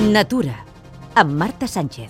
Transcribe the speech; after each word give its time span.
Natura, 0.00 0.54
amb 1.14 1.34
Marta 1.36 1.66
Sánchez. 1.68 2.08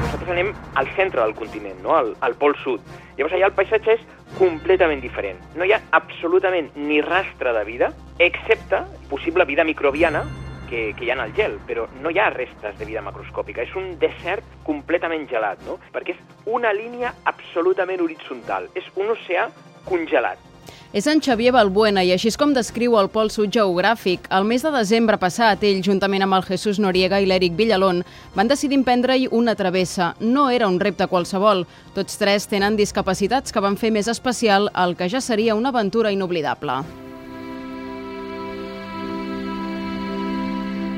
Nosaltres 0.00 0.30
anem 0.32 0.54
al 0.80 0.88
centre 0.96 1.20
del 1.20 1.34
continent, 1.36 1.76
no? 1.84 1.92
al, 1.92 2.14
al 2.24 2.38
pol 2.40 2.56
sud. 2.62 2.80
Llavors 3.18 3.36
allà 3.36 3.50
el 3.50 3.54
paisatge 3.58 3.98
és 3.98 4.06
completament 4.38 5.04
diferent. 5.04 5.36
No 5.60 5.68
hi 5.68 5.74
ha 5.76 5.82
absolutament 5.92 6.72
ni 6.80 7.02
rastre 7.04 7.52
de 7.52 7.66
vida, 7.68 7.92
excepte 8.16 8.80
possible 9.12 9.44
vida 9.44 9.62
microbiana 9.68 10.24
que, 10.70 10.94
que 10.96 11.04
hi 11.04 11.12
ha 11.12 11.18
en 11.20 11.26
el 11.28 11.36
gel, 11.36 11.60
però 11.68 11.84
no 12.00 12.08
hi 12.08 12.18
ha 12.18 12.32
restes 12.32 12.80
de 12.80 12.88
vida 12.88 13.04
macroscòpica. 13.04 13.68
És 13.68 13.76
un 13.76 13.98
desert 14.00 14.60
completament 14.64 15.28
gelat, 15.28 15.60
no? 15.68 15.76
perquè 15.92 16.16
és 16.16 16.28
una 16.48 16.72
línia 16.72 17.12
absolutament 17.28 18.00
horitzontal. 18.00 18.72
És 18.72 18.88
un 18.96 19.12
oceà 19.12 19.50
congelat. 19.84 20.49
És 20.92 21.06
en 21.06 21.20
Xavier 21.22 21.52
Balbuena 21.54 22.02
i 22.02 22.08
així 22.10 22.32
és 22.32 22.36
com 22.38 22.50
descriu 22.50 22.96
el 22.98 23.06
pol 23.14 23.28
sud 23.30 23.52
geogràfic. 23.54 24.24
El 24.34 24.46
mes 24.48 24.64
de 24.66 24.72
desembre 24.74 25.20
passat, 25.22 25.62
ell, 25.62 25.78
juntament 25.86 26.24
amb 26.26 26.34
el 26.34 26.42
Jesús 26.48 26.80
Noriega 26.82 27.20
i 27.22 27.28
l'Eric 27.30 27.54
Villalón, 27.54 28.00
van 28.34 28.50
decidir 28.50 28.80
emprendre-hi 28.80 29.28
una 29.30 29.54
travessa. 29.54 30.16
No 30.18 30.48
era 30.50 30.66
un 30.66 30.80
repte 30.82 31.06
qualsevol. 31.06 31.62
Tots 31.94 32.18
tres 32.18 32.48
tenen 32.50 32.78
discapacitats 32.80 33.54
que 33.54 33.62
van 33.62 33.78
fer 33.78 33.92
més 33.94 34.10
especial 34.10 34.66
el 34.74 34.96
que 34.98 35.08
ja 35.08 35.22
seria 35.22 35.54
una 35.54 35.70
aventura 35.70 36.10
inoblidable. 36.10 36.80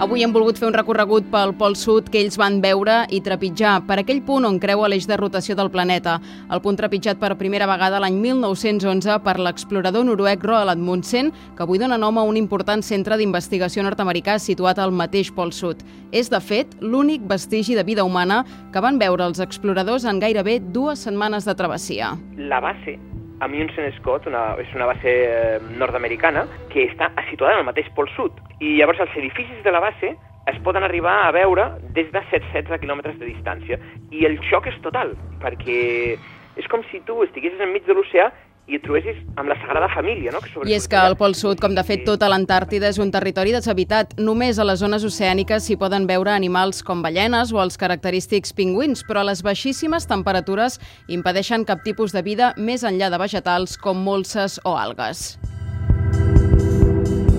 Avui 0.00 0.22
hem 0.24 0.32
volgut 0.32 0.56
fer 0.56 0.64
un 0.64 0.72
recorregut 0.72 1.26
pel 1.28 1.50
Pol 1.60 1.74
Sud 1.76 2.06
que 2.08 2.22
ells 2.22 2.38
van 2.40 2.54
veure 2.64 3.02
i 3.12 3.18
trepitjar 3.20 3.74
per 3.84 3.98
aquell 4.00 4.22
punt 4.24 4.46
on 4.48 4.56
creua 4.62 4.88
l'eix 4.88 5.04
de 5.04 5.18
rotació 5.20 5.52
del 5.58 5.68
planeta, 5.74 6.14
el 6.48 6.62
punt 6.64 6.80
trepitjat 6.80 7.20
per 7.20 7.34
primera 7.36 7.68
vegada 7.68 8.00
l'any 8.00 8.16
1911 8.22 9.18
per 9.26 9.36
l'explorador 9.36 10.08
noruec 10.08 10.48
Roald 10.48 10.72
Amundsen, 10.72 11.28
que 11.52 11.66
avui 11.66 11.82
dona 11.84 12.00
nom 12.00 12.16
a 12.16 12.24
un 12.24 12.40
important 12.40 12.80
centre 12.80 13.20
d'investigació 13.20 13.84
nord-americà 13.84 14.38
situat 14.40 14.80
al 14.80 14.96
mateix 14.96 15.34
Pol 15.36 15.52
Sud. 15.52 15.84
És, 16.16 16.32
de 16.32 16.40
fet, 16.40 16.72
l'únic 16.80 17.28
vestigi 17.28 17.76
de 17.76 17.84
vida 17.84 18.08
humana 18.08 18.46
que 18.72 18.80
van 18.80 18.96
veure 18.96 19.28
els 19.28 19.44
exploradors 19.44 20.08
en 20.08 20.24
gairebé 20.24 20.62
dues 20.64 21.04
setmanes 21.04 21.44
de 21.44 21.60
travessia. 21.60 22.14
La 22.40 22.64
base 22.64 22.96
Amundsen 23.40 23.92
Scott, 23.98 24.26
una, 24.30 24.54
és 24.60 24.72
una 24.76 24.88
base 24.90 25.10
eh, 25.10 25.60
nord-americana 25.80 26.46
que 26.72 26.86
està 26.90 27.10
situada 27.30 27.56
en 27.56 27.64
el 27.64 27.70
mateix 27.70 27.88
pol 27.96 28.08
sud. 28.16 28.36
I 28.60 28.76
llavors 28.78 29.00
els 29.00 29.16
edificis 29.20 29.62
de 29.64 29.72
la 29.72 29.82
base 29.84 30.14
es 30.50 30.58
poden 30.64 30.84
arribar 30.84 31.16
a 31.24 31.32
veure 31.36 31.66
des 31.96 32.10
de 32.12 32.22
7-16 32.30 32.80
quilòmetres 32.82 33.18
de 33.20 33.28
distància. 33.28 33.80
I 34.10 34.26
el 34.28 34.38
xoc 34.48 34.68
és 34.70 34.78
total, 34.84 35.14
perquè 35.42 35.80
és 36.60 36.68
com 36.68 36.82
si 36.90 37.00
tu 37.06 37.20
estiguessis 37.24 37.60
enmig 37.64 37.86
de 37.86 37.96
l'oceà 37.96 38.30
i 38.68 38.78
et 38.78 38.84
trobessis 38.84 39.18
amb 39.40 39.50
la 39.50 39.56
Sagrada 39.60 39.88
Família, 39.94 40.32
no? 40.34 40.40
Que 40.44 40.68
I 40.70 40.76
és 40.76 40.86
que 40.88 40.98
al 40.98 41.16
Pol 41.18 41.34
Sud, 41.34 41.60
com 41.62 41.74
de 41.74 41.84
fet 41.86 42.04
tota 42.06 42.28
l'Antàrtida, 42.30 42.90
és 42.90 43.00
un 43.02 43.10
territori 43.10 43.54
deshabitat. 43.56 44.16
Només 44.20 44.58
a 44.58 44.66
les 44.68 44.82
zones 44.82 45.06
oceàniques 45.06 45.66
s'hi 45.66 45.78
poden 45.80 46.06
veure 46.10 46.32
animals 46.34 46.84
com 46.86 47.02
ballenes 47.02 47.52
o 47.52 47.62
els 47.62 47.80
característics 47.80 48.54
pingüins, 48.54 49.02
però 49.08 49.26
les 49.26 49.42
baixíssimes 49.46 50.06
temperatures 50.10 50.78
impedeixen 51.08 51.66
cap 51.66 51.82
tipus 51.86 52.14
de 52.14 52.22
vida 52.22 52.54
més 52.56 52.86
enllà 52.86 53.10
de 53.10 53.18
vegetals 53.18 53.78
com 53.80 54.04
molses 54.06 54.60
o 54.64 54.76
algues 54.78 55.34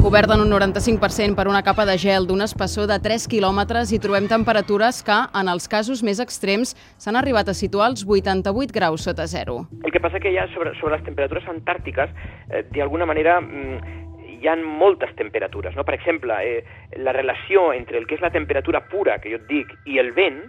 cobert 0.00 0.30
en 0.32 0.40
un 0.40 0.50
95% 0.50 1.36
per 1.36 1.46
una 1.48 1.62
capa 1.62 1.84
de 1.84 1.98
gel 2.00 2.26
d'un 2.26 2.40
espessor 2.40 2.86
de 2.88 2.96
3 3.04 3.26
quilòmetres 3.28 3.90
i 3.92 3.98
trobem 4.00 4.26
temperatures 4.30 5.02
que, 5.04 5.16
en 5.36 5.50
els 5.52 5.68
casos 5.68 6.00
més 6.06 6.22
extrems, 6.24 6.72
s'han 6.96 7.18
arribat 7.20 7.50
a 7.52 7.54
situar 7.54 7.90
als 7.90 8.06
88 8.08 8.72
graus 8.72 9.04
sota 9.04 9.26
zero. 9.28 9.66
El 9.84 9.92
que 9.92 10.00
passa 10.00 10.20
que 10.20 10.32
ja 10.32 10.46
sobre, 10.54 10.72
sobre 10.80 10.96
les 10.96 11.04
temperatures 11.04 11.44
antàrtiques, 11.52 12.08
eh, 12.48 12.64
d'alguna 12.72 13.04
manera, 13.04 13.40
mm, 13.40 14.40
hi 14.40 14.48
ha 14.48 14.56
moltes 14.56 15.12
temperatures. 15.16 15.76
No? 15.76 15.84
Per 15.84 15.94
exemple, 15.94 16.32
eh, 16.44 16.64
la 16.96 17.12
relació 17.12 17.72
entre 17.74 17.98
el 17.98 18.06
que 18.06 18.14
és 18.14 18.24
la 18.24 18.32
temperatura 18.32 18.88
pura, 18.88 19.18
que 19.20 19.28
jo 19.28 19.36
et 19.36 19.46
dic, 19.48 19.68
i 19.84 19.98
el 19.98 20.12
vent, 20.12 20.40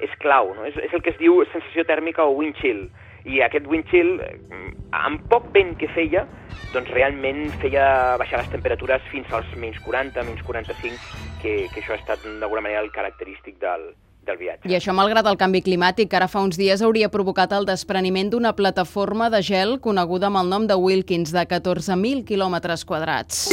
és 0.00 0.10
clau. 0.18 0.54
No? 0.54 0.64
És, 0.64 0.76
és 0.76 0.92
el 0.94 1.02
que 1.02 1.10
es 1.10 1.18
diu 1.18 1.44
sensació 1.52 1.84
tèrmica 1.84 2.24
o 2.24 2.32
wind 2.38 2.56
chill. 2.56 2.88
I 3.24 3.40
aquest 3.44 3.66
wind 3.70 3.88
chill, 3.90 4.18
eh, 4.20 4.72
amb 4.94 5.24
poc 5.32 5.50
vent 5.56 5.74
que 5.80 5.88
feia, 5.94 6.26
doncs 6.74 6.90
realment 6.92 7.46
feia 7.62 8.16
baixar 8.20 8.42
les 8.42 8.50
temperatures 8.52 9.04
fins 9.12 9.30
als 9.32 9.48
menys 9.60 9.78
40, 9.84 10.24
menys 10.28 10.42
45, 10.46 10.98
que, 11.42 11.54
que 11.72 11.80
això 11.82 11.94
ha 11.94 12.00
estat 12.00 12.24
d'alguna 12.40 12.64
manera 12.66 12.82
el 12.84 12.92
característic 12.92 13.60
del, 13.62 13.92
del 14.26 14.40
viatge. 14.40 14.68
I 14.68 14.76
això 14.78 14.94
malgrat 14.96 15.28
el 15.30 15.38
canvi 15.40 15.62
climàtic, 15.64 16.10
que 16.10 16.18
ara 16.18 16.28
fa 16.30 16.42
uns 16.44 16.58
dies 16.60 16.82
hauria 16.84 17.10
provocat 17.12 17.54
el 17.56 17.68
despreniment 17.68 18.32
d'una 18.32 18.54
plataforma 18.58 19.30
de 19.32 19.42
gel 19.46 19.78
coneguda 19.84 20.30
amb 20.30 20.42
el 20.42 20.52
nom 20.52 20.68
de 20.70 20.78
Wilkins, 20.80 21.32
de 21.34 21.46
14.000 21.48 22.24
quilòmetres 22.28 22.84
quadrats. 22.88 23.46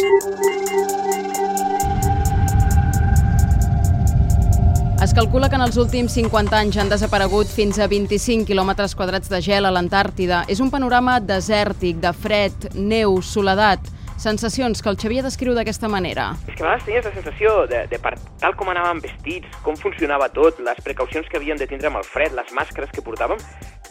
Es 5.02 5.16
calcula 5.16 5.48
que 5.50 5.58
en 5.58 5.64
els 5.66 5.80
últims 5.82 6.14
50 6.14 6.54
anys 6.54 6.76
han 6.78 6.90
desaparegut 6.92 7.50
fins 7.50 7.80
a 7.82 7.88
25 7.90 8.46
quilòmetres 8.46 8.94
quadrats 8.94 9.32
de 9.34 9.40
gel 9.42 9.66
a 9.66 9.72
l'Antàrtida. 9.74 10.44
És 10.46 10.62
un 10.62 10.70
panorama 10.70 11.16
desèrtic, 11.18 11.98
de 12.04 12.12
fred, 12.14 12.68
neu, 12.78 13.18
soledat, 13.26 13.90
sensacions 14.22 14.78
que 14.78 14.94
el 14.94 15.00
Xavier 15.02 15.24
descriu 15.26 15.58
d'aquesta 15.58 15.90
manera. 15.90 16.28
És 16.46 16.54
que 16.54 16.62
a 16.62 16.68
vegades 16.68 16.86
tenies 16.86 17.10
la 17.10 17.16
sensació 17.16 17.56
de, 17.72 17.82
de 17.90 17.98
per 18.04 18.14
tal 18.46 18.54
com 18.60 18.70
anàvem 18.70 19.02
vestits, 19.02 19.50
com 19.66 19.74
funcionava 19.74 20.30
tot, 20.30 20.62
les 20.62 20.86
precaucions 20.86 21.26
que 21.26 21.42
havíem 21.42 21.58
de 21.58 21.66
tindre 21.66 21.90
amb 21.90 22.04
el 22.04 22.06
fred, 22.06 22.38
les 22.38 22.54
màscares 22.54 22.94
que 22.94 23.02
portàvem, 23.02 23.42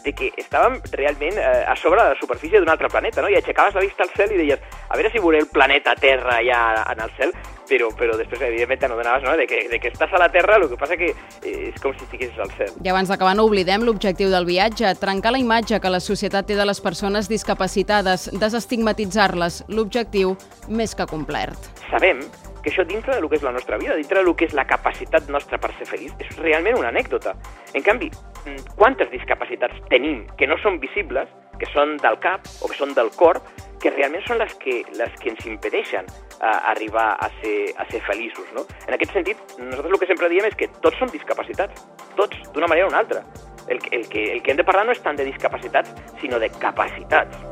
de 0.05 0.15
que 0.15 0.31
estàvem 0.39 0.79
realment 0.95 1.35
eh, 1.35 1.65
a 1.67 1.75
sobre 1.75 1.99
de 2.05 2.15
la 2.15 2.21
superfície 2.23 2.63
d'un 2.63 2.71
altre 2.71 2.87
planeta, 2.87 3.19
no? 3.19 3.27
I 3.27 3.35
aixecaves 3.41 3.75
la 3.75 3.83
vista 3.83 4.07
al 4.07 4.15
cel 4.15 4.31
i 4.31 4.39
deies, 4.45 4.63
a 4.87 4.95
veure 4.95 5.11
si 5.11 5.19
veuré 5.19 5.43
el 5.43 5.51
planeta 5.51 5.99
Terra 5.99 6.39
allà 6.39 6.61
en 6.87 7.03
el 7.03 7.11
cel, 7.19 7.35
però, 7.71 7.89
però 7.95 8.17
després, 8.19 8.41
evidentment, 8.43 8.81
t'adonaves 8.81 9.23
no? 9.23 9.35
de, 9.39 9.47
que, 9.47 9.63
de 9.71 9.79
que 9.79 9.91
estàs 9.93 10.11
a 10.11 10.19
la 10.19 10.29
Terra, 10.33 10.57
el 10.59 10.67
que 10.71 10.79
passa 10.79 10.97
que 10.99 11.11
eh, 11.13 11.71
és 11.71 11.79
com 11.83 11.95
si 11.95 12.05
estiguessis 12.07 12.39
al 12.43 12.51
cel. 12.57 12.75
I 12.83 12.91
abans 12.91 13.11
d'acabar, 13.11 13.33
no 13.37 13.47
oblidem 13.47 13.85
l'objectiu 13.87 14.31
del 14.33 14.47
viatge, 14.49 14.91
trencar 14.99 15.33
la 15.35 15.41
imatge 15.41 15.79
que 15.79 15.93
la 15.93 16.01
societat 16.03 16.49
té 16.49 16.59
de 16.59 16.67
les 16.67 16.83
persones 16.83 17.31
discapacitades, 17.31 18.29
desestigmatitzar-les, 18.41 19.63
l'objectiu 19.71 20.35
més 20.67 20.95
que 20.97 21.07
complert. 21.09 21.71
Sabem 21.89 22.23
que 22.61 22.69
això 22.69 22.85
dintre 22.85 23.15
del 23.15 23.27
que 23.29 23.39
és 23.39 23.45
la 23.45 23.53
nostra 23.55 23.79
vida, 23.81 23.95
dintre 23.97 24.21
del 24.21 24.35
que 24.37 24.45
és 24.45 24.55
la 24.57 24.67
capacitat 24.69 25.29
nostra 25.33 25.57
per 25.61 25.71
ser 25.79 25.87
feliç, 25.89 26.13
és 26.21 26.35
realment 26.43 26.77
una 26.77 26.91
anècdota. 26.91 27.33
En 27.73 27.81
canvi, 27.85 28.11
mm, 28.45 28.75
quantes 28.75 29.09
discapacitats 29.11 29.79
tenim 29.89 30.27
que 30.37 30.47
no 30.47 30.59
són 30.61 30.79
visibles, 30.79 31.29
que 31.57 31.69
són 31.73 31.97
del 32.01 32.17
cap 32.19 32.45
o 32.61 32.67
que 32.67 32.77
són 32.77 32.93
del 32.97 33.09
cor, 33.17 33.41
que 33.81 33.93
realment 33.93 34.23
són 34.27 34.41
les 34.41 34.53
que, 34.61 34.81
les 34.97 35.15
que 35.21 35.31
ens 35.33 35.45
impedeixen 35.49 36.07
uh, 36.07 36.71
arribar 36.71 37.11
a 37.19 37.29
ser, 37.41 37.55
a 37.77 37.87
ser 37.91 38.01
feliços. 38.07 38.47
No? 38.57 38.65
En 38.87 38.97
aquest 38.97 39.15
sentit, 39.17 39.41
nosaltres 39.59 39.95
el 39.95 40.03
que 40.03 40.11
sempre 40.13 40.31
diem 40.33 40.49
és 40.49 40.57
que 40.57 40.69
tots 40.81 40.99
som 41.01 41.11
discapacitats, 41.13 41.87
tots, 42.19 42.37
d'una 42.53 42.69
manera 42.71 42.89
o 42.89 42.93
una 42.93 43.01
altra. 43.03 43.25
El, 43.67 43.79
el, 43.91 44.07
que, 44.09 44.25
el 44.33 44.41
que 44.43 44.51
hem 44.53 44.61
de 44.61 44.67
parlar 44.67 44.87
no 44.87 44.95
és 44.95 45.01
tant 45.03 45.17
de 45.17 45.27
discapacitats, 45.27 45.93
sinó 46.21 46.41
de 46.41 46.49
capacitats. 46.61 47.50